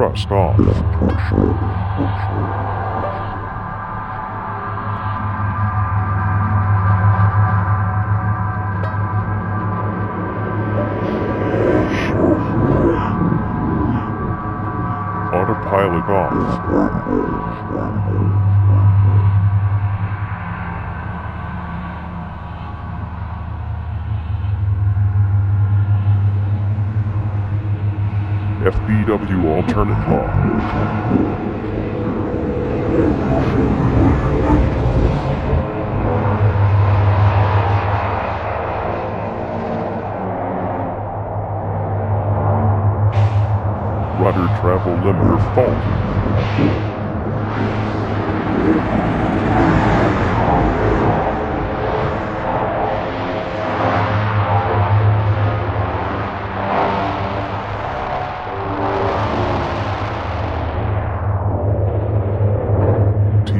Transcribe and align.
Thrust 0.00 0.30
off. 0.30 0.56
Autopilot 15.34 16.08
off. 16.08 16.38
FBW 28.68 29.44
alternate 29.46 30.08
law. 30.10 30.28
Rudder 44.20 44.48
travel 44.60 44.96
limiter 44.96 45.40
fault. 45.54 46.08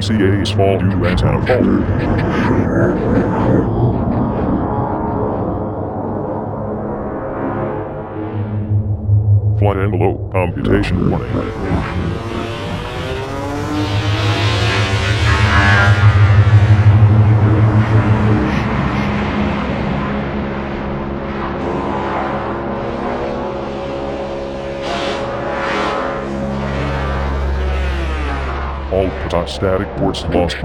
TCAS 0.09 0.57
fault 0.57 0.81
due 0.81 0.91
to 0.91 1.07
antenna 1.07 1.47
fault. 1.47 1.65
Flight 9.59 9.77
envelope 9.77 10.33
computation 10.33 11.11
warning. 11.11 12.28
Static 29.29 29.87
ports 29.99 30.25
lost. 30.25 30.57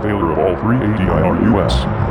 Failure 0.00 0.30
of 0.30 0.38
all 0.38 0.56
three 0.58 0.76
ADIRUs. 0.76 2.01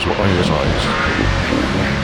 Gyros 0.00 0.50
or 0.50 0.56
ISIS. 0.56 1.95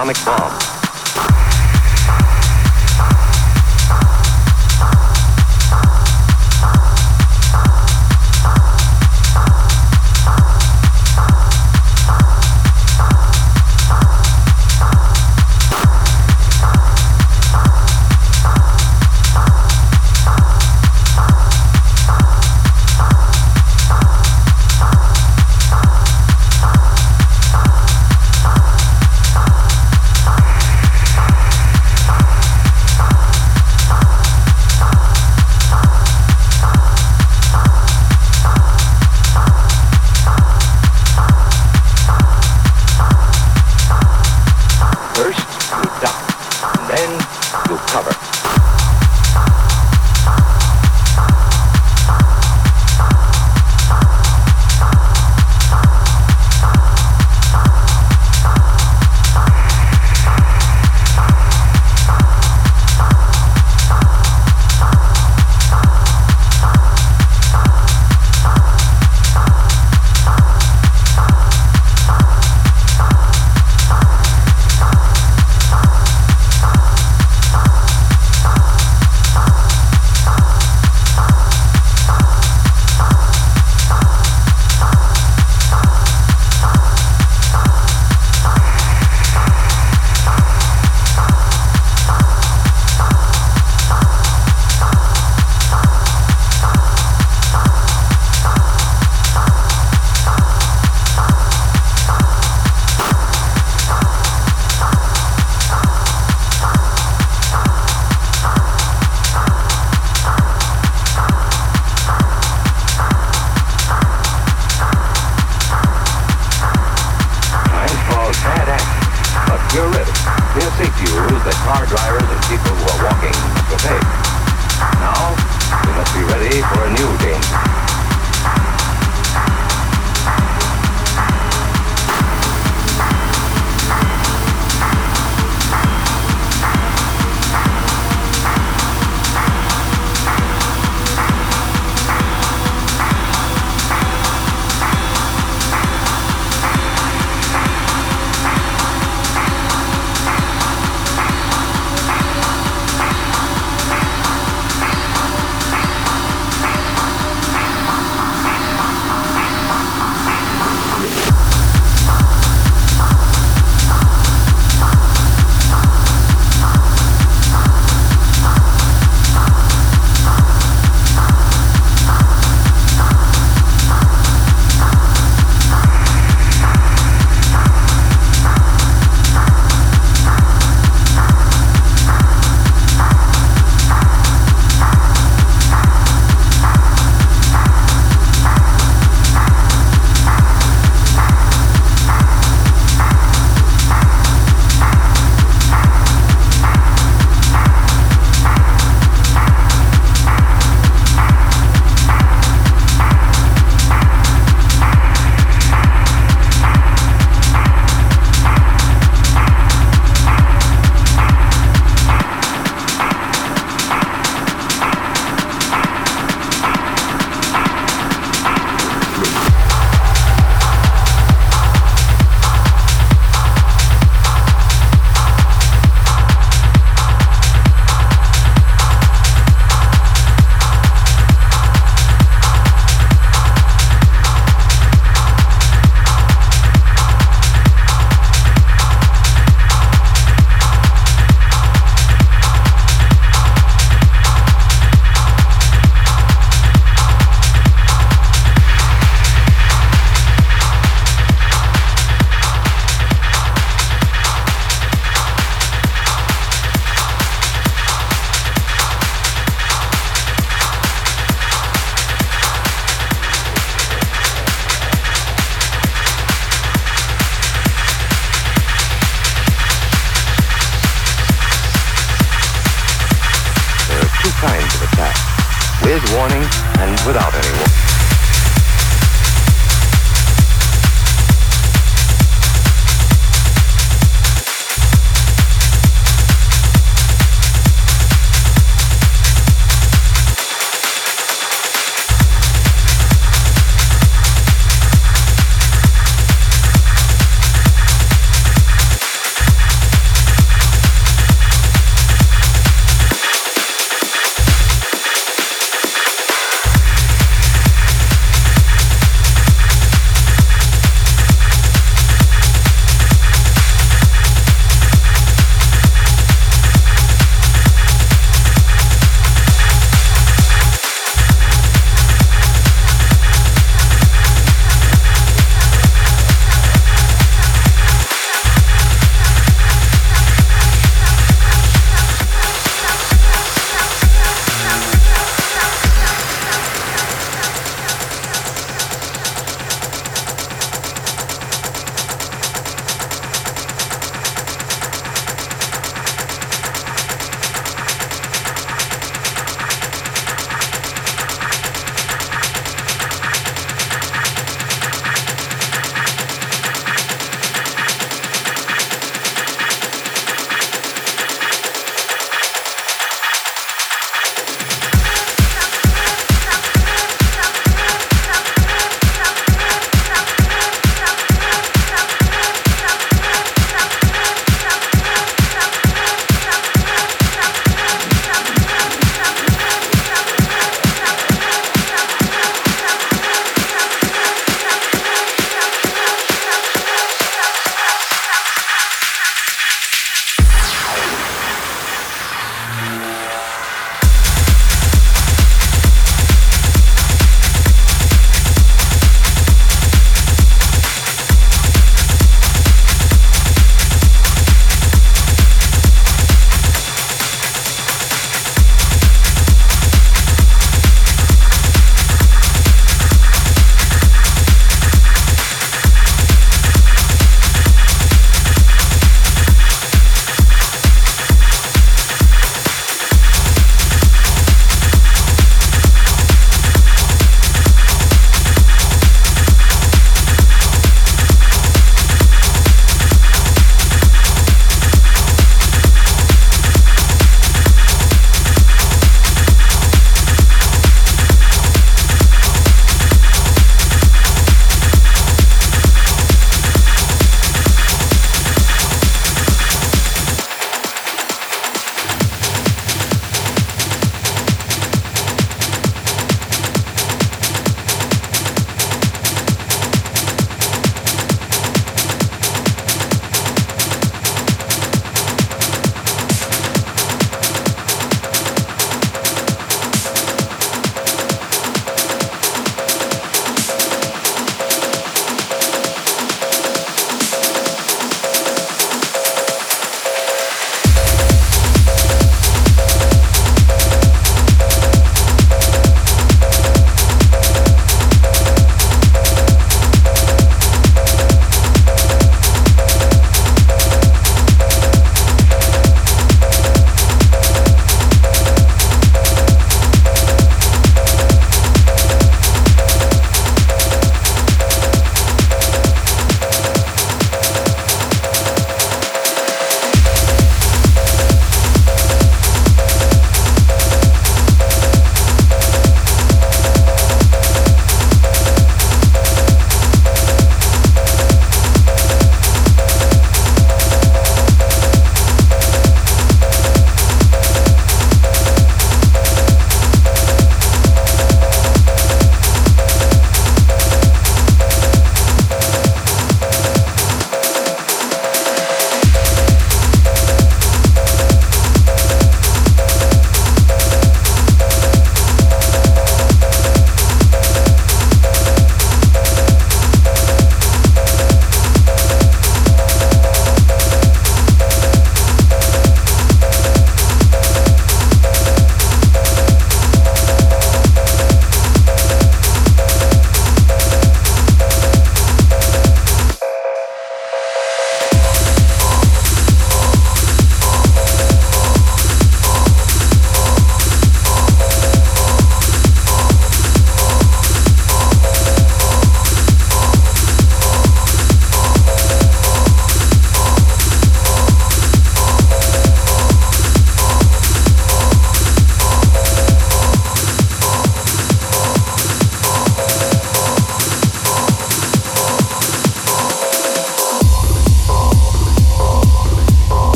Atomic 0.00 0.24
bomb. 0.24 0.79